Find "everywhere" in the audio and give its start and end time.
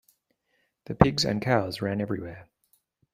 2.01-2.49